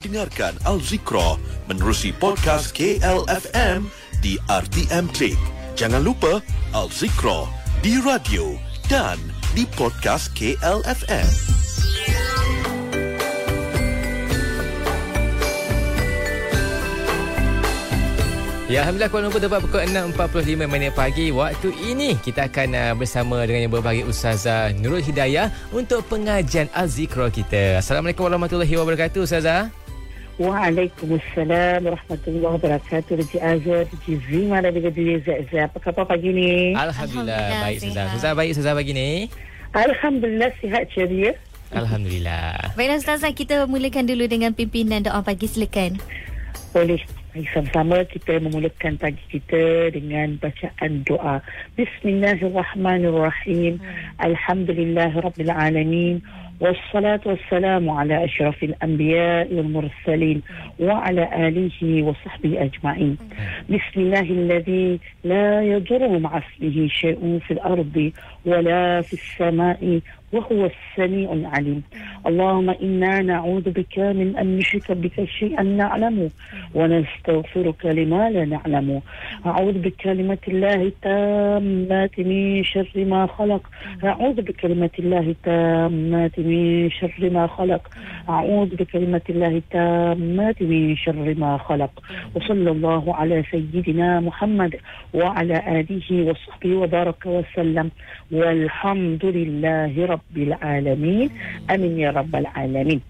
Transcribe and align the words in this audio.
Dengarkan 0.00 0.56
Al-Zikra 0.64 1.36
menerusi 1.68 2.08
podcast 2.16 2.72
KLFM 2.72 3.84
di 4.24 4.40
RTM 4.48 5.12
Klik. 5.12 5.36
Jangan 5.76 6.00
lupa 6.00 6.40
Al-Zikra 6.72 7.44
di 7.84 8.00
radio 8.00 8.56
dan 8.88 9.20
di 9.52 9.68
podcast 9.76 10.32
KLFM. 10.32 11.28
Ya, 18.72 18.86
Alhamdulillah 18.88 19.10
Kuala 19.12 19.28
Lumpur 19.28 19.42
tepat 19.44 19.60
pukul 19.66 19.84
6.45 19.84 20.64
minit 20.64 20.96
pagi. 20.96 21.28
Waktu 21.28 21.76
ini 21.76 22.16
kita 22.24 22.48
akan 22.48 22.68
uh, 22.72 22.92
bersama 22.96 23.44
dengan 23.44 23.68
yang 23.68 23.72
berbahagia 23.74 24.08
Ustazah 24.08 24.72
Nurul 24.80 25.04
Hidayah 25.04 25.52
untuk 25.76 26.08
pengajian 26.08 26.72
Az-Zikra 26.72 27.28
kita. 27.28 27.84
Assalamualaikum 27.84 28.24
warahmatullahi 28.30 28.70
wabarakatuh 28.80 29.28
Ustazah. 29.28 29.79
Waalaikumsalam 30.40 31.84
warahmatullahi 31.84 32.56
wabarakatuh. 32.56 33.12
Haji 33.12 33.38
Azhar, 33.44 33.84
Haji 33.84 34.12
Zima 34.24 34.64
dan 34.64 34.72
juga 34.72 34.88
Haji 34.88 35.20
Zazza. 35.20 35.68
Apa 35.68 35.76
khabar 35.84 36.08
pagi 36.08 36.32
ni? 36.32 36.72
Alhamdulillah, 36.72 37.36
Alhamdulillah, 37.36 37.60
baik. 37.60 37.78
Ustazah. 37.84 38.06
Ustazah 38.16 38.32
baik 38.32 38.50
Ustazah 38.56 38.72
pagi 38.72 38.92
ni. 38.96 39.10
Alhamdulillah 39.76 40.50
sihat 40.64 40.88
ceria. 40.96 41.36
Alhamdulillah. 41.76 42.72
Baiklah 42.72 43.04
Ustazah, 43.04 43.36
kita 43.36 43.68
mulakan 43.68 44.08
dulu 44.08 44.24
dengan 44.32 44.56
pimpinan 44.56 45.04
doa 45.04 45.20
pagi 45.20 45.44
silakan. 45.44 46.00
Boleh 46.72 47.04
Mari 47.30 47.46
sama-sama 47.54 48.02
kita 48.10 48.42
memulakan 48.42 48.98
pagi 48.98 49.22
kita 49.30 49.94
dengan 49.94 50.34
bacaan 50.42 51.06
doa. 51.06 51.38
Bismillahirrahmanirrahim. 51.78 53.78
Alhamdulillah 54.18 55.14
Rabbil 55.14 55.54
Alamin. 55.54 56.18
والصلاة 56.60 57.20
والسلام 57.26 57.90
على 57.90 58.24
أشرف 58.24 58.62
الأنبياء 58.62 59.54
والمرسلين 59.54 60.42
وعلى 60.80 61.48
آله 61.48 62.02
وصحبه 62.02 62.62
أجمعين. 62.62 63.16
بسم 63.70 64.00
الله 64.00 64.20
الذي 64.20 65.00
لا 65.24 65.62
يضر 65.62 66.18
مع 66.18 66.38
اسمه 66.38 66.88
شيء 66.88 67.40
في 67.46 67.50
الأرض 67.50 68.12
ولا 68.46 69.00
في 69.00 69.12
السماء 69.12 70.00
وهو 70.32 70.70
السميع 70.72 71.32
العليم. 71.32 71.82
اللهم 72.26 72.70
إنا 72.70 73.22
نعوذ 73.22 73.70
بك 73.70 73.98
من 73.98 74.36
أن 74.36 74.56
نشرك 74.56 74.92
بك 74.92 75.24
شيئا 75.24 75.62
نعلمه 75.62 76.30
ونستغفرك 76.74 77.86
لما 77.86 78.30
لا 78.30 78.44
نعلمه 78.44 79.02
أعوذ 79.46 79.78
بكلمة 79.78 80.38
الله 80.48 80.74
التامات 80.74 82.20
من 82.20 82.64
شر 82.64 82.92
ما 82.96 83.26
خلق. 83.26 83.62
أعوذ 84.04 84.42
بكلمة 84.42 84.90
الله 84.98 85.26
التامات 85.36 86.38
من 86.38 86.90
شر 86.90 87.30
ما 87.30 87.46
خلق. 87.46 87.82
أعوذ 88.28 88.76
بكلمة 88.76 89.26
الله 89.30 89.56
التامات 89.56 90.62
من 90.62 90.96
شر 90.96 91.34
ما 91.34 91.58
خلق. 91.58 91.90
وصلى 92.34 92.70
الله 92.70 93.14
على 93.14 93.42
سيدنا 93.50 94.20
محمد 94.20 94.76
وعلى 95.14 95.56
آله 95.80 96.30
وصحبه 96.30 96.74
وبارك 96.74 97.26
وسلم. 97.26 97.90
والحمد 98.32 99.24
لله 99.24 100.06
رب 100.06 100.19
Rabbil 100.20 100.52
Alamin 100.60 101.28
Amin 101.72 101.96
Ya 101.96 102.12
Rabbal 102.12 102.44
Alamin 102.52 103.00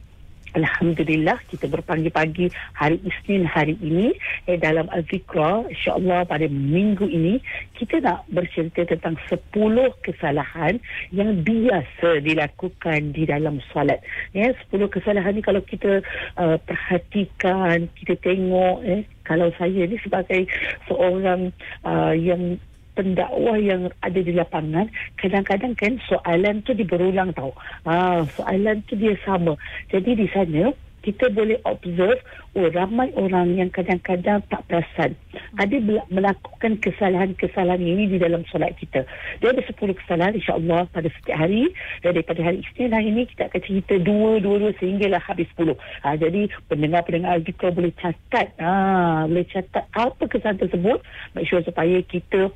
Alhamdulillah 0.50 1.38
kita 1.46 1.70
berpagi-pagi 1.70 2.50
hari 2.74 2.98
Isnin 3.06 3.46
hari 3.46 3.78
ini 3.78 4.10
eh, 4.50 4.58
dalam 4.58 4.90
Azikra 4.90 5.62
insyaAllah 5.70 6.26
pada 6.26 6.50
minggu 6.50 7.06
ini 7.06 7.38
kita 7.78 8.02
nak 8.02 8.26
bercerita 8.34 8.82
tentang 8.82 9.14
10 9.30 9.54
kesalahan 10.02 10.82
yang 11.14 11.46
biasa 11.46 12.18
dilakukan 12.26 13.14
di 13.14 13.30
dalam 13.30 13.62
solat. 13.70 14.02
Ya, 14.34 14.50
eh, 14.50 14.58
10 14.74 14.90
kesalahan 14.90 15.38
ni 15.38 15.42
kalau 15.46 15.62
kita 15.62 16.02
uh, 16.34 16.58
perhatikan, 16.66 17.86
kita 17.94 18.18
tengok 18.18 18.82
eh, 18.82 19.06
kalau 19.22 19.54
saya 19.54 19.86
ni 19.86 20.02
sebagai 20.02 20.50
seorang 20.90 21.54
uh, 21.86 22.10
yang 22.10 22.58
pendakwah 22.94 23.58
yang 23.58 23.90
ada 24.02 24.20
di 24.20 24.32
lapangan 24.34 24.86
kadang-kadang 25.16 25.74
kan 25.78 25.96
soalan 26.06 26.62
tu 26.66 26.74
dia 26.74 26.86
berulang 26.86 27.34
tau. 27.34 27.54
Ah 27.86 28.24
soalan 28.36 28.82
tu 28.86 28.96
dia 28.98 29.14
sama. 29.24 29.54
Jadi 29.90 30.14
di 30.14 30.26
sana 30.30 30.74
kita 31.00 31.32
boleh 31.32 31.56
observe 31.64 32.20
oh 32.52 32.68
ramai 32.68 33.08
orang 33.16 33.56
yang 33.56 33.70
kadang-kadang 33.72 34.44
tak 34.52 34.60
perasan. 34.68 35.16
Ada 35.56 35.80
melakukan 36.12 36.76
kesalahan-kesalahan 36.82 37.80
ini 37.80 38.16
di 38.16 38.18
dalam 38.20 38.44
solat 38.52 38.76
kita. 38.76 39.08
Dia 39.40 39.54
ada 39.54 39.62
10 39.64 39.96
kesalahan 39.96 40.36
insyaAllah 40.36 40.90
pada 40.92 41.08
setiap 41.08 41.40
hari. 41.40 41.72
Daripada 42.04 42.40
hari 42.44 42.60
Isnin 42.60 42.92
hari 42.92 43.08
ini 43.12 43.22
kita 43.32 43.48
akan 43.48 43.60
cerita 43.64 43.94
dua 44.02 44.42
dua 44.44 44.56
dua 44.60 44.72
sehinggalah 44.76 45.22
habis 45.24 45.48
10 45.56 45.72
ha, 46.04 46.16
jadi 46.16 46.52
pendengar-pendengar 46.68 47.40
Al-Zikra 47.40 47.72
boleh 47.72 47.92
catat. 47.96 48.52
Ha, 48.60 49.24
boleh 49.24 49.46
catat 49.48 49.84
apa 49.96 50.22
kesalahan 50.28 50.60
tersebut. 50.60 50.98
Make 51.32 51.48
sure 51.48 51.64
supaya 51.64 51.96
kita 52.04 52.52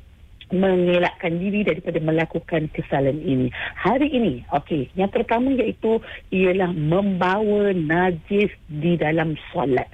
mengelakkan 0.53 1.41
diri 1.41 1.65
daripada 1.65 1.97
melakukan 1.97 2.69
kesalahan 2.73 3.17
ini. 3.21 3.47
Hari 3.77 4.07
ini, 4.11 4.33
okey, 4.53 4.93
yang 4.93 5.09
pertama 5.09 5.53
iaitu 5.57 5.97
ialah 6.29 6.69
membawa 6.73 7.73
najis 7.73 8.53
di 8.69 8.97
dalam 8.99 9.33
solat. 9.49 9.89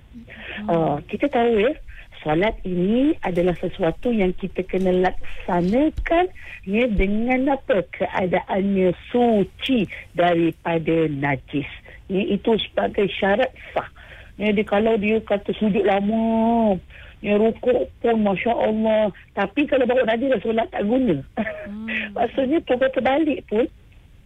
Uh, 0.67 0.99
kita 1.07 1.31
tahu 1.31 1.63
ya, 1.63 1.71
solat 2.19 2.55
ini 2.67 3.15
adalah 3.23 3.55
sesuatu 3.57 4.11
yang 4.11 4.35
kita 4.35 4.61
kena 4.67 4.91
laksanakan 5.11 6.27
ya 6.67 6.85
dengan 6.91 7.55
apa? 7.55 7.87
Keadaannya 7.95 8.91
suci 9.09 9.87
daripada 10.13 11.07
najis. 11.09 11.67
Ya, 12.11 12.21
itu 12.27 12.59
sebagai 12.69 13.07
syarat 13.07 13.51
sah. 13.71 13.87
Ya, 14.35 14.51
dia, 14.51 14.65
kalau 14.65 14.97
dia 14.97 15.21
kata 15.21 15.53
sujud 15.53 15.85
lama, 15.85 16.75
ya 17.21 17.37
rukuk 17.37 17.89
pun 18.01 18.15
Masya 18.21 18.53
Allah. 18.53 19.13
Tapi 19.37 19.69
kalau 19.69 19.85
bawa 19.85 20.05
najis 20.09 20.33
dah 20.35 20.41
solat 20.41 20.67
tak 20.73 20.83
guna. 20.85 21.21
Hmm. 21.37 21.87
Maksudnya 22.17 22.59
coba 22.65 22.89
terbalik 22.91 23.45
pun 23.47 23.65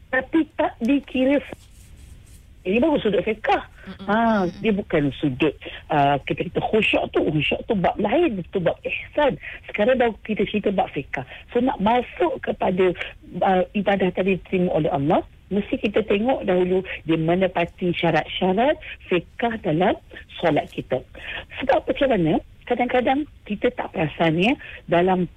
tapi 0.10 0.48
tak 0.56 0.80
dikira 0.80 1.44
ini 2.66 2.82
baru 2.82 2.98
sudut 2.98 3.22
fiqah. 3.22 3.62
Ha, 4.10 4.50
dia 4.58 4.74
bukan 4.74 5.14
sudut 5.22 5.54
uh, 5.94 6.18
kita 6.26 6.50
kita 6.50 6.58
khusyuk 6.58 7.06
tu, 7.14 7.22
khusyuk 7.22 7.62
tu 7.70 7.78
bab 7.78 7.94
lain, 8.02 8.42
itu 8.42 8.58
bab 8.58 8.74
ihsan. 8.82 9.38
Sekarang 9.70 10.02
dah 10.02 10.10
kita 10.26 10.42
cerita 10.50 10.74
bab 10.74 10.90
fiqah. 10.90 11.22
So 11.54 11.62
nak 11.62 11.78
masuk 11.78 12.42
kepada 12.42 12.90
uh, 13.46 13.64
ibadah 13.78 14.10
tadi 14.18 14.42
diterima 14.42 14.82
oleh 14.82 14.90
Allah, 14.90 15.22
mesti 15.54 15.78
kita 15.78 16.02
tengok 16.10 16.50
dahulu 16.50 16.82
dia 17.06 17.22
menepati 17.22 17.94
syarat-syarat 17.94 18.82
fiqah 19.14 19.62
dalam 19.62 19.94
solat 20.42 20.66
kita. 20.74 21.06
Sebab 21.62 21.86
macam 21.86 22.10
mana? 22.10 22.34
Kadang-kadang 22.66 23.30
kita 23.46 23.70
tak 23.74 23.94
perasan 23.94 24.42
ya. 24.42 24.54
Dalam 24.90 25.30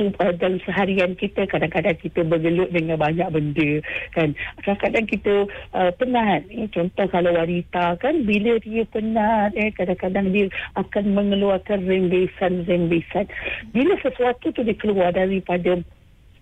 uh, 0.00 0.32
dalam 0.34 0.58
seharian 0.64 1.14
kita 1.14 1.44
kadang-kadang 1.46 1.96
kita 2.00 2.24
bergelut 2.24 2.72
dengan 2.72 2.96
banyak 2.98 3.28
benda 3.30 3.70
kan. 4.16 4.32
Kadang-kadang 4.64 5.06
kita 5.06 5.34
uh, 5.76 5.90
penat 6.00 6.48
eh, 6.48 6.66
contoh 6.72 7.06
kalau 7.12 7.36
wanita 7.36 8.00
kan 8.00 8.24
bila 8.24 8.56
dia 8.62 8.82
penat 8.88 9.52
eh 9.54 9.70
kadang-kadang 9.76 10.32
dia 10.32 10.46
akan 10.80 11.04
mengeluarkan 11.12 11.84
rembesan-rembesan. 11.84 13.28
Bila 13.70 13.94
sesuatu 14.00 14.50
tu 14.50 14.60
dia 14.64 14.76
keluar 14.76 15.12
daripada 15.12 15.78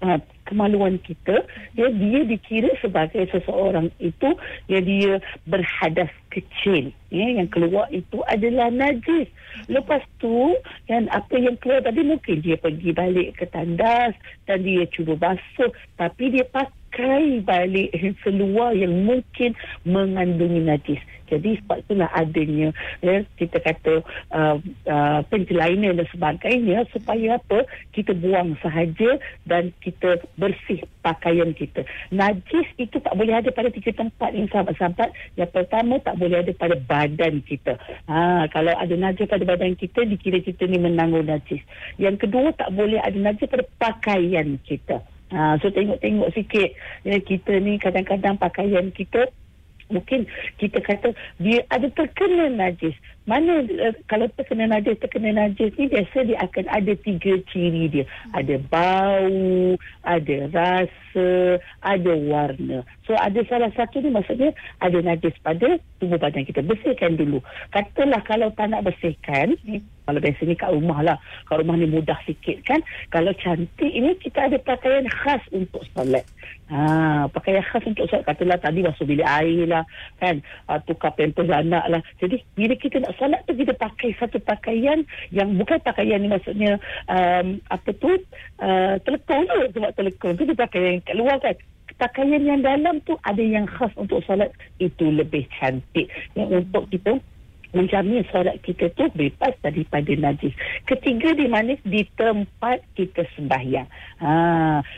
uh, 0.02 0.18
kemaluan 0.48 0.98
kita 1.06 1.46
ya 1.78 1.86
dia 1.94 2.20
dikira 2.26 2.74
sebagai 2.82 3.28
seseorang 3.30 3.92
itu 4.02 4.34
ya 4.66 4.82
dia 4.82 5.22
berhadas 5.46 6.10
kecil 6.34 6.90
ya 7.12 7.26
yang 7.38 7.46
keluar 7.46 7.86
itu 7.94 8.18
adalah 8.26 8.72
najis. 8.72 9.30
Lepas 9.70 10.02
tu 10.18 10.54
kan 10.90 11.06
apa 11.14 11.38
yang 11.38 11.54
keluar 11.62 11.84
tadi 11.84 12.02
mungkin 12.02 12.42
dia 12.42 12.58
pergi 12.58 12.90
balik 12.90 13.38
ke 13.38 13.46
tandas 13.46 14.16
dan 14.48 14.66
dia 14.66 14.86
cuba 14.90 15.14
basuh 15.14 15.70
tapi 15.94 16.34
dia 16.34 16.46
pakai 16.48 16.79
balik 17.46 17.94
seluar 18.26 18.74
yang 18.74 19.06
mungkin 19.06 19.54
mengandungi 19.86 20.60
najis 20.66 21.00
jadi 21.30 21.50
sebab 21.62 21.78
itulah 21.86 22.10
adanya 22.10 22.74
ya, 23.00 23.22
kita 23.38 23.62
kata 23.62 24.02
uh, 24.34 24.58
uh, 24.90 25.20
penjelainan 25.30 26.02
dan 26.02 26.06
sebagainya 26.10 26.84
supaya 26.90 27.38
apa 27.38 27.64
kita 27.94 28.12
buang 28.18 28.58
sahaja 28.58 29.16
dan 29.46 29.70
kita 29.78 30.18
bersih 30.34 30.82
pakaian 31.06 31.54
kita. 31.54 31.86
Najis 32.10 32.66
itu 32.76 32.98
tak 32.98 33.14
boleh 33.14 33.38
ada 33.38 33.48
pada 33.54 33.70
tiga 33.70 33.94
tempat 33.94 34.34
yang 34.34 34.50
sahabat-sahabat. 34.50 35.14
Yang 35.38 35.50
pertama 35.54 36.02
tak 36.02 36.18
boleh 36.18 36.42
ada 36.42 36.52
pada 36.52 36.74
badan 36.76 37.40
kita. 37.46 37.78
Ha, 38.10 38.50
kalau 38.50 38.74
ada 38.74 38.94
najis 38.98 39.30
pada 39.30 39.46
badan 39.46 39.78
kita 39.78 40.02
dikira 40.02 40.42
kita 40.42 40.66
ni 40.66 40.82
menanggung 40.82 41.30
najis. 41.30 41.62
Yang 41.96 42.26
kedua 42.26 42.50
tak 42.58 42.74
boleh 42.74 42.98
ada 42.98 43.16
najis 43.16 43.46
pada 43.46 43.64
pakaian 43.78 44.58
kita. 44.66 44.98
Ha, 45.30 45.62
so 45.62 45.70
tengok-tengok 45.70 46.34
sikit 46.34 46.74
ya, 47.06 47.16
kita 47.22 47.62
ni 47.62 47.78
kadang-kadang 47.78 48.34
pakaian 48.34 48.90
kita 48.90 49.30
mungkin 49.90 50.24
kita 50.56 50.78
kata 50.80 51.12
dia 51.42 51.66
ada 51.68 51.90
terkena 51.90 52.48
najis. 52.48 52.94
Mana 53.28 53.62
uh, 53.62 53.94
kalau 54.10 54.26
terkena 54.34 54.70
najis, 54.70 54.96
terkena 54.98 55.34
najis 55.34 55.74
ni 55.76 55.90
biasa 55.90 56.24
dia 56.24 56.38
akan 56.40 56.66
ada 56.70 56.92
tiga 56.98 57.38
ciri 57.50 57.90
dia. 57.90 58.04
Ada 58.32 58.58
bau, 58.70 59.78
ada 60.06 60.36
rasa, 60.50 61.28
ada 61.84 62.12
warna. 62.26 62.86
So 63.04 63.14
ada 63.18 63.42
salah 63.50 63.70
satu 63.74 64.00
ni 64.00 64.10
maksudnya 64.14 64.54
ada 64.82 64.98
najis 65.02 65.34
pada 65.42 65.78
tubuh 65.98 66.18
badan 66.18 66.46
kita. 66.46 66.64
Bersihkan 66.64 67.18
dulu. 67.18 67.42
Katalah 67.74 68.22
kalau 68.24 68.50
tak 68.54 68.72
nak 68.72 68.86
bersihkan, 68.86 69.58
ni, 69.66 69.82
kalau 70.10 70.18
biasanya 70.18 70.54
kat 70.58 70.70
rumah 70.74 70.98
lah. 71.06 71.16
Kat 71.46 71.62
rumah 71.62 71.78
ni 71.78 71.86
mudah 71.86 72.18
sikit 72.26 72.58
kan. 72.66 72.82
Kalau 73.14 73.30
cantik 73.38 73.92
ni 73.94 74.10
kita 74.18 74.50
ada 74.50 74.58
pakaian 74.58 75.06
khas 75.06 75.38
untuk 75.54 75.86
solat. 75.94 76.26
Ha, 76.66 77.30
pakaian 77.30 77.62
khas 77.62 77.86
untuk 77.86 78.10
solat. 78.10 78.26
Katalah 78.26 78.58
tadi 78.58 78.82
basuh 78.82 79.06
bilik 79.06 79.22
air 79.22 79.70
lah. 79.70 79.86
Kan. 80.18 80.42
Uh, 80.66 80.82
tukar 80.82 81.14
pampers 81.14 81.46
anak 81.46 81.86
lah. 81.86 82.02
Jadi 82.18 82.42
bila 82.58 82.74
kita 82.74 82.98
nak 82.98 83.14
solat 83.22 83.38
tu 83.46 83.54
kita 83.54 83.70
pakai 83.78 84.18
satu 84.18 84.42
pakaian 84.42 85.06
yang 85.30 85.54
bukan 85.54 85.78
pakaian 85.86 86.18
ni 86.18 86.26
maksudnya 86.26 86.82
um, 87.06 87.62
apa 87.70 87.94
tu 87.94 88.10
uh, 88.58 88.98
telekong 89.06 89.46
tu. 89.46 89.78
Sebab 89.78 89.94
telekong 89.94 90.34
tu 90.34 90.42
dia 90.42 90.58
pakaian 90.58 90.98
kat 91.06 91.14
luar 91.14 91.38
kan 91.38 91.54
pakaian 92.00 92.40
yang 92.40 92.64
dalam 92.64 92.96
tu 93.04 93.12
ada 93.28 93.44
yang 93.44 93.68
khas 93.68 93.92
untuk 94.00 94.24
solat 94.24 94.48
itu 94.80 95.12
lebih 95.12 95.44
cantik 95.60 96.08
yang 96.32 96.48
untuk 96.48 96.88
kita 96.88 97.20
menjamin 97.72 98.26
solat 98.30 98.58
kita 98.62 98.90
tu 98.98 99.06
bebas 99.14 99.54
daripada 99.62 100.10
najis. 100.14 100.54
Ketiga 100.86 101.34
di 101.34 101.46
mana 101.46 101.76
di 101.86 102.02
tempat 102.18 102.82
kita 102.98 103.26
sembahyang. 103.38 103.86
Ha, 104.20 104.32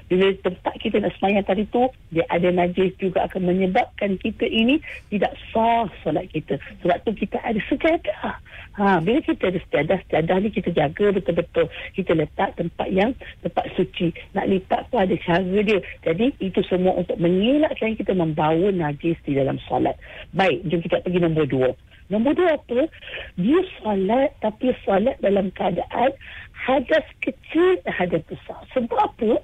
bila 0.08 0.32
tempat 0.40 0.74
kita 0.80 0.98
nak 0.98 1.12
sembahyang 1.18 1.46
tadi 1.46 1.64
tu 1.68 1.86
dia 2.10 2.24
ada 2.32 2.48
najis 2.48 2.96
juga 2.96 3.28
akan 3.28 3.52
menyebabkan 3.52 4.16
kita 4.18 4.48
ini 4.48 4.80
tidak 5.12 5.36
sah 5.52 5.86
solat 6.00 6.28
kita. 6.32 6.56
Sebab 6.84 6.96
tu 7.04 7.12
kita 7.16 7.38
ada 7.44 7.60
sejadah. 7.68 8.40
Ha, 8.72 9.04
bila 9.04 9.20
kita 9.20 9.52
ada 9.52 9.60
sejadah, 9.68 9.98
sejadah 10.08 10.36
ni 10.40 10.48
kita 10.48 10.72
jaga 10.72 11.12
betul-betul. 11.12 11.68
Kita 11.92 12.16
letak 12.16 12.56
tempat 12.56 12.88
yang 12.88 13.12
tempat 13.44 13.68
suci. 13.76 14.16
Nak 14.32 14.48
lipat 14.48 14.88
pun 14.88 15.04
ada 15.04 15.14
cara 15.20 15.44
dia. 15.44 15.78
Jadi 16.08 16.32
itu 16.40 16.60
semua 16.64 16.96
untuk 16.96 17.20
mengelakkan 17.20 17.92
kita 17.92 18.16
membawa 18.16 18.72
najis 18.72 19.20
di 19.28 19.36
dalam 19.36 19.60
solat. 19.68 19.94
Baik, 20.32 20.64
jom 20.66 20.80
kita 20.80 21.04
pergi 21.04 21.20
nombor 21.20 21.44
dua. 21.44 21.70
Nombor 22.12 22.36
dua 22.36 22.60
apa? 22.60 22.92
Dia 23.40 23.60
solat 23.80 24.36
tapi 24.44 24.76
solat 24.84 25.16
dalam 25.24 25.48
keadaan 25.56 26.12
hadas 26.52 27.06
kecil 27.24 27.80
dan 27.82 27.92
hadas 27.96 28.22
besar. 28.28 28.60
Sebab 28.76 29.00
apa? 29.00 29.40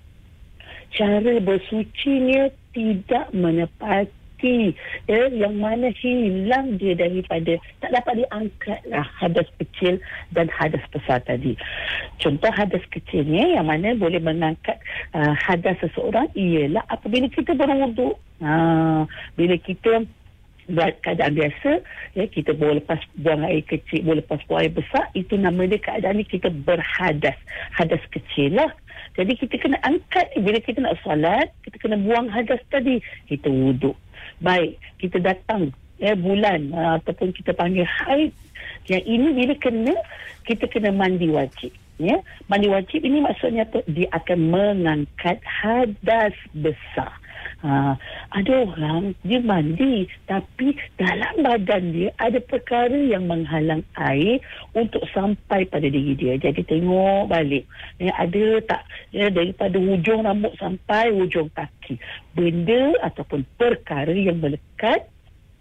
Cara 0.93 1.41
bersucinya 1.41 2.53
tidak 2.77 3.33
menepati 3.33 4.77
ya, 5.09 5.29
yang 5.33 5.59
mana 5.59 5.91
hilang 5.99 6.79
dia 6.79 6.95
daripada 6.95 7.59
tak 7.83 7.91
dapat 7.91 8.25
diangkat 8.25 8.81
lah 8.89 9.05
hadas 9.19 9.49
kecil 9.59 9.99
dan 10.33 10.47
hadas 10.53 10.85
besar 10.93 11.25
tadi. 11.25 11.57
Contoh 12.23 12.53
hadas 12.53 12.85
kecilnya 12.93 13.59
yang 13.59 13.67
mana 13.67 13.97
boleh 13.97 14.21
mengangkat 14.23 14.79
uh, 15.17 15.35
hadas 15.35 15.77
seseorang 15.83 16.31
ialah 16.37 16.85
apabila 16.93 17.27
kita 17.33 17.57
berwuduk. 17.57 18.21
Uh, 18.39 19.03
bila 19.35 19.59
kita 19.59 20.07
keadaan 21.01 21.33
biasa 21.33 21.81
ya 22.13 22.25
kita 22.29 22.53
boleh 22.53 22.85
lepas 22.85 23.01
buang 23.17 23.45
air 23.49 23.65
kecil 23.65 24.05
boleh 24.05 24.21
lepas 24.21 24.41
buang 24.45 24.61
air 24.65 24.73
besar 24.73 25.09
itu 25.17 25.35
nama 25.41 25.65
dia 25.65 25.81
keadaan 25.81 26.21
ni 26.21 26.25
kita 26.29 26.53
berhadas. 26.53 27.37
Hadas 27.73 28.03
kecil 28.13 28.61
lah. 28.61 28.71
Jadi 29.17 29.35
kita 29.35 29.57
kena 29.59 29.81
angkat 29.83 30.29
bila 30.39 30.61
kita 30.61 30.85
nak 30.85 31.01
salat 31.01 31.49
kita 31.65 31.77
kena 31.81 31.97
buang 31.99 32.29
hadas 32.29 32.61
tadi 32.69 33.01
kita 33.27 33.49
wuduk. 33.49 33.97
Baik 34.45 34.77
kita 35.01 35.19
datang 35.19 35.73
ya 35.99 36.15
bulan 36.15 36.71
uh, 36.71 37.03
ataupun 37.03 37.35
kita 37.35 37.51
panggil 37.57 37.83
haid 37.83 38.31
yang 38.87 39.03
ini 39.03 39.35
bila 39.35 39.55
kena 39.59 39.95
kita 40.47 40.71
kena 40.71 40.95
mandi 40.95 41.29
wajib 41.29 41.75
ya 41.99 42.19
mandi 42.47 42.71
wajib 42.71 43.03
ini 43.03 43.23
maksudnya 43.23 43.67
tu 43.69 43.83
dia 43.91 44.09
akan 44.15 44.39
mengangkat 44.51 45.43
hadas 45.45 46.35
besar 46.55 47.11
Ha, 47.59 47.99
ada 48.39 48.53
orang 48.71 49.19
dia 49.27 49.43
mandi 49.43 50.07
tapi 50.31 50.79
dalam 50.95 51.43
badan 51.43 51.91
dia 51.91 52.15
ada 52.23 52.39
perkara 52.39 52.95
yang 52.95 53.27
menghalang 53.27 53.83
air 53.99 54.39
untuk 54.79 55.03
sampai 55.11 55.67
pada 55.67 55.91
diri 55.91 56.15
dia. 56.15 56.39
Jadi 56.39 56.63
tengok 56.63 57.27
balik. 57.27 57.67
Ya, 57.99 58.15
ada 58.15 58.63
tak 58.63 58.87
ya, 59.11 59.27
daripada 59.35 59.75
hujung 59.75 60.23
rambut 60.23 60.55
sampai 60.55 61.11
hujung 61.11 61.51
kaki. 61.51 61.99
Benda 62.31 62.95
ataupun 63.03 63.43
perkara 63.59 64.15
yang 64.15 64.39
melekat 64.39 65.11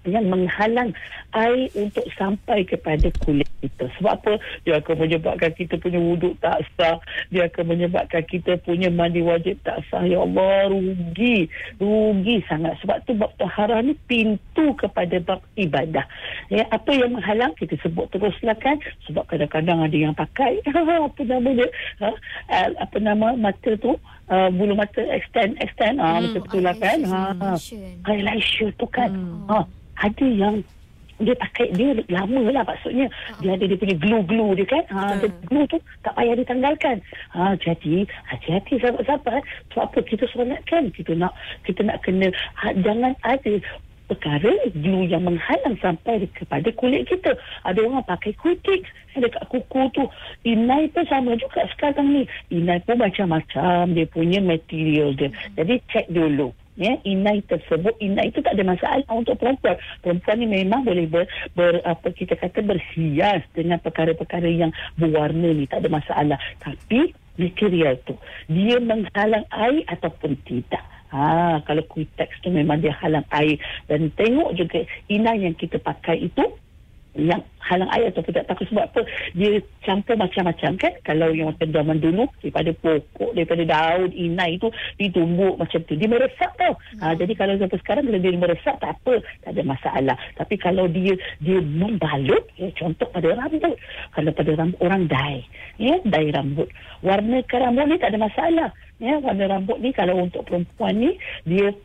yang 0.07 0.25
menghalang 0.31 0.95
air 1.35 1.67
untuk 1.75 2.07
sampai 2.15 2.63
kepada 2.63 3.11
kulit 3.21 3.47
kita. 3.59 3.91
Sebab 3.99 4.11
apa? 4.23 4.33
Dia 4.63 4.79
akan 4.79 4.95
menyebabkan 5.03 5.51
kita 5.53 5.75
punya 5.77 5.99
wuduk 5.99 6.39
tak 6.39 6.63
sah. 6.79 6.97
Dia 7.29 7.51
akan 7.51 7.75
menyebabkan 7.75 8.23
kita 8.25 8.55
punya 8.63 8.87
mandi 8.87 9.19
wajib 9.21 9.59
tak 9.67 9.83
sah. 9.91 10.01
Ya 10.07 10.23
Allah, 10.23 10.71
rugi. 10.71 11.51
Rugi 11.77 12.41
sangat. 12.47 12.79
Sebab 12.81 13.03
tu 13.03 13.13
bab 13.19 13.35
taharah 13.35 13.83
ni 13.83 13.93
pintu 14.07 14.73
kepada 14.79 15.19
bab 15.19 15.43
ibadah. 15.59 16.07
Ya, 16.47 16.63
apa 16.71 16.89
yang 16.95 17.19
menghalang? 17.19 17.53
Kita 17.59 17.75
sebut 17.83 18.07
teruslah 18.15 18.55
kan. 18.57 18.79
Sebab 19.09 19.27
kadang-kadang 19.27 19.83
ada 19.83 19.97
yang 19.97 20.15
pakai 20.15 20.63
apa 21.07 21.21
nama 21.27 21.49
dia? 21.51 21.69
Ha? 22.01 22.09
Apa 22.79 22.97
nama 23.03 23.35
mata 23.35 23.75
tu? 23.77 23.99
Uh, 24.27 24.51
bulu 24.51 24.75
mata 24.75 24.99
extend 25.07 25.55
extend. 25.63 26.03
Ah 26.03 26.19
hmm, 26.19 26.35
betul 26.35 26.59
lah 26.67 26.75
kan? 26.75 26.99
Ha 27.07 27.55
eyelash 28.11 28.59
tu 28.75 28.87
kan? 28.91 29.07
Hmm. 29.07 29.47
ha 29.47 29.63
ada 30.03 30.27
yang 30.27 30.59
dia 31.17 31.33
pakai 31.33 31.73
dia 31.73 31.95
lama 32.11 32.51
lah 32.51 32.67
maksudnya. 32.67 33.07
Uh 33.07 33.39
dia 33.39 33.55
ada 33.55 33.63
dia 33.63 33.79
punya 33.79 33.95
glue-glue 33.95 34.51
dia 34.59 34.67
kan? 34.67 34.83
Ha, 34.91 34.99
uh 35.23 35.31
glue 35.47 35.65
tu 35.71 35.79
tak 36.03 36.13
payah 36.19 36.35
ditanggalkan. 36.35 36.99
Ha, 37.33 37.55
jadi 37.55 38.03
hati-hati 38.27 38.73
sahabat-sahabat 38.83 39.41
sebab 39.71 39.83
apa 39.87 39.99
kita 40.03 40.23
solat 40.27 40.61
kan 40.67 40.91
kita 40.91 41.15
nak 41.15 41.31
kita 41.63 41.87
nak 41.87 42.03
kena 42.03 42.27
ha, 42.59 42.75
jangan 42.83 43.15
ada 43.23 43.53
perkara 44.07 44.51
glue 44.71 45.05
yang 45.05 45.27
menghalang 45.27 45.75
sampai 45.83 46.25
kepada 46.31 46.71
kulit 46.73 47.05
kita. 47.05 47.35
Ada 47.67 47.83
orang 47.83 48.07
pakai 48.07 48.33
kutik. 48.39 48.87
Dekat 49.17 49.49
kuku 49.49 49.81
tu 49.97 50.05
inai 50.45 50.87
pun 50.93 51.03
sama 51.09 51.33
juga 51.35 51.65
sekarang 51.75 52.13
ni. 52.13 52.23
Inai 52.53 52.79
pun 52.85 53.01
macam-macam. 53.01 53.91
Dia 53.91 54.05
punya 54.07 54.39
material 54.39 55.13
dia. 55.17 55.29
Jadi 55.59 55.83
cek 55.91 56.07
dulu 56.13 56.55
ya. 56.79 56.95
Inai 57.03 57.43
tersebut 57.43 57.97
inai 57.99 58.29
itu 58.29 58.39
tak 58.39 58.55
ada 58.55 58.63
masalah 58.63 59.03
untuk 59.11 59.35
perempuan. 59.41 59.75
Perempuan 60.05 60.37
ni 60.39 60.47
memang 60.47 60.85
boleh 60.85 61.09
ber, 61.09 61.25
ber 61.57 61.81
apa 61.83 62.13
kita 62.13 62.37
kata 62.37 62.63
berhias 62.63 63.43
dengan 63.51 63.81
perkara-perkara 63.81 64.47
yang 64.47 64.71
berwarna 64.95 65.51
ni. 65.51 65.65
Tak 65.67 65.83
ada 65.83 65.89
masalah. 65.91 66.39
Tapi 66.61 67.11
material 67.37 68.01
tu 68.05 68.17
dia 68.49 68.81
menghalang 68.81 69.45
air 69.53 69.85
ataupun 69.89 70.37
tidak 70.45 70.81
Ha, 71.07 71.63
kalau 71.63 71.87
kuitex 71.87 72.43
tu 72.43 72.51
memang 72.51 72.83
dia 72.83 72.91
halang 72.99 73.23
air. 73.31 73.55
Dan 73.87 74.11
tengok 74.11 74.55
juga 74.59 74.83
inai 75.07 75.47
yang 75.47 75.55
kita 75.55 75.79
pakai 75.79 76.27
itu 76.27 76.43
yang 77.17 77.41
halang 77.67 77.91
air 77.91 78.09
atau 78.15 78.23
tidak 78.23 78.47
takut 78.47 78.65
sebab 78.71 78.87
apa? 78.87 79.01
Dia 79.35 79.59
campur 79.83 80.15
macam-macam 80.15 80.71
kan? 80.79 80.93
Kalau 81.03 81.35
yang 81.35 81.51
macam 81.51 81.67
zaman 81.73 81.97
dulu 81.99 82.23
daripada 82.39 82.71
pokok 82.79 83.31
daripada 83.35 83.63
daun 83.67 84.09
inai 84.15 84.55
itu 84.55 84.71
ditumbuk 84.95 85.59
macam 85.59 85.83
tu. 85.83 85.93
Dia 85.99 86.07
meresap 86.07 86.51
tau. 86.55 86.73
Ha, 87.03 87.11
hmm. 87.11 87.15
jadi 87.19 87.33
kalau 87.35 87.53
sampai 87.59 87.79
sekarang 87.83 88.03
bila 88.07 88.17
dia 88.23 88.31
meresap 88.39 88.75
tak 88.79 88.95
apa. 88.95 89.13
Tak 89.43 89.51
ada 89.51 89.63
masalah. 89.67 90.17
Tapi 90.39 90.55
kalau 90.55 90.85
dia 90.87 91.13
dia 91.43 91.59
membalut 91.59 92.47
ya, 92.55 92.71
contoh 92.79 93.07
pada 93.11 93.35
rambut. 93.35 93.75
Kalau 94.15 94.31
pada 94.31 94.51
rambut 94.55 94.79
orang 94.79 95.03
dye 95.11 95.43
ya 95.81 95.95
dye 96.07 96.31
rambut. 96.31 96.69
Warna 97.03 97.43
rambut 97.43 97.85
ni 97.91 97.95
tak 97.99 98.15
ada 98.15 98.19
masalah 98.21 98.69
ya. 99.03 99.19
Warna 99.19 99.43
rambut 99.51 99.77
ni 99.83 99.91
kalau 99.91 100.23
untuk 100.23 100.47
perempuan 100.47 100.95
ni 100.95 101.11
dia 101.43 101.75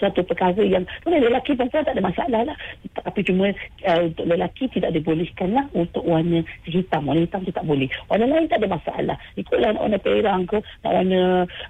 satu 0.00 0.24
perkara 0.24 0.64
yang 0.64 0.88
boleh 1.04 1.20
lelaki 1.20 1.52
perempuan 1.52 1.84
tak 1.84 1.94
ada 1.94 2.02
masalah 2.02 2.40
lah. 2.48 2.56
Tapi 2.96 3.20
cuma 3.22 3.52
uh, 3.86 4.00
untuk 4.08 4.24
lelaki 4.24 4.64
tidak 4.72 4.96
dibolehkan 4.96 5.52
lah 5.52 5.68
untuk 5.76 6.02
warna 6.08 6.40
hitam. 6.64 7.04
Warna 7.04 7.22
hitam 7.28 7.44
tu 7.44 7.52
tak 7.52 7.68
boleh. 7.68 7.86
Warna 8.08 8.24
lain 8.26 8.48
tak 8.48 8.64
ada 8.64 8.68
masalah. 8.72 9.16
Ikutlah 9.36 9.76
nak 9.76 9.82
warna 9.84 9.98
perang 10.00 10.42
ke 10.48 10.58
nak 10.82 10.92
warna 10.96 11.20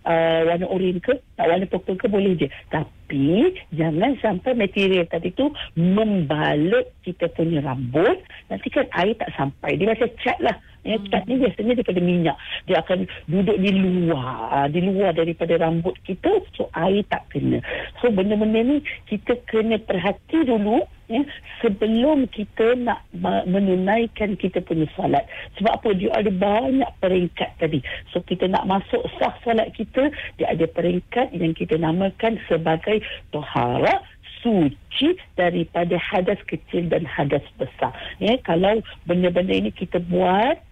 uh, 0.06 0.40
warna 0.46 0.66
oren 0.70 0.96
ke 1.02 1.14
nak 1.36 1.46
warna 1.50 1.66
purple 1.66 1.98
ke 1.98 2.06
boleh 2.06 2.38
je. 2.38 2.46
Tapi 2.70 3.58
jangan 3.74 4.14
sampai 4.22 4.54
material 4.54 5.04
tadi 5.10 5.34
tu 5.34 5.50
membalut 5.74 6.86
kita 7.02 7.26
punya 7.34 7.58
rambut. 7.66 8.22
Nanti 8.46 8.70
kan 8.70 8.86
air 8.94 9.18
tak 9.18 9.34
sampai. 9.34 9.74
Dia 9.74 9.90
macam 9.90 10.08
cat 10.22 10.38
lah 10.38 10.56
Ya, 10.80 10.96
cat 11.12 11.28
ni 11.28 11.36
biasanya 11.36 11.76
daripada 11.76 12.00
minyak. 12.00 12.36
Dia 12.64 12.80
akan 12.80 13.04
duduk 13.28 13.56
di 13.60 13.70
luar, 13.76 14.48
ah, 14.48 14.68
di 14.68 14.80
luar 14.80 15.12
daripada 15.12 15.60
rambut 15.60 15.92
kita, 16.08 16.40
so 16.56 16.72
air 16.72 17.04
tak 17.12 17.28
kena. 17.28 17.60
So 18.00 18.08
benda-benda 18.08 18.64
ni 18.64 18.76
kita 19.04 19.36
kena 19.44 19.76
perhati 19.76 20.48
dulu 20.48 20.80
ya, 21.12 21.20
sebelum 21.60 22.32
kita 22.32 22.80
nak 22.80 23.04
menunaikan 23.44 24.40
kita 24.40 24.64
punya 24.64 24.88
salat. 24.96 25.28
Sebab 25.60 25.84
apa? 25.84 25.88
Dia 25.92 26.16
ada 26.16 26.32
banyak 26.32 26.90
peringkat 27.04 27.60
tadi. 27.60 27.84
So 28.14 28.24
kita 28.24 28.48
nak 28.48 28.64
masuk 28.64 29.04
sah 29.20 29.36
salat 29.44 29.76
kita, 29.76 30.08
dia 30.40 30.48
ada 30.48 30.64
peringkat 30.64 31.36
yang 31.36 31.52
kita 31.52 31.76
namakan 31.76 32.40
sebagai 32.48 33.04
tohara 33.36 34.00
suci 34.40 35.20
daripada 35.36 36.00
hadas 36.00 36.40
kecil 36.48 36.88
dan 36.88 37.04
hadas 37.04 37.44
besar. 37.60 37.92
Ya, 38.16 38.40
kalau 38.40 38.80
benda-benda 39.04 39.52
ini 39.52 39.68
kita 39.68 40.00
buat 40.00 40.69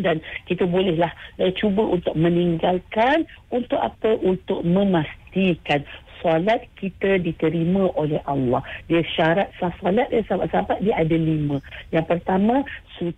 dan 0.00 0.24
kita 0.48 0.64
bolehlah 0.64 1.12
uh, 1.38 1.52
cuba 1.54 1.84
untuk 1.84 2.14
meninggalkan 2.16 3.28
untuk 3.52 3.78
apa 3.78 4.18
untuk 4.24 4.64
memastikan 4.66 5.84
solat 6.24 6.64
kita 6.80 7.20
diterima 7.20 7.92
oleh 8.00 8.16
Allah. 8.24 8.64
Dia 8.88 9.04
syarat 9.12 9.52
sah 9.60 9.68
solat 9.84 10.08
dia 10.08 10.24
sahabat-sahabat 10.24 10.80
dia 10.80 10.96
ada 10.96 11.12
lima. 11.12 11.60
Yang 11.92 12.16
pertama 12.16 12.64
suci 12.96 13.12